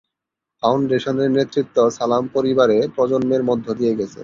[0.63, 4.19] ফাউন্ডেশনের নেতৃত্ব সালাম পরিবারে প্রজন্মের মধ্য দিয়ে গেছে।